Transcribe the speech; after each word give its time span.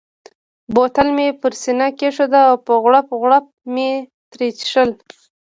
بوتل 0.73 1.07
مې 1.15 1.27
پر 1.41 1.53
سینه 1.61 1.87
کښېښود 1.99 2.33
او 2.49 2.55
په 2.65 2.73
غوړپ 2.83 3.07
غوړپ 3.19 3.45
مې 3.73 3.89
ترې 4.31 4.47
څښل. 4.57 4.89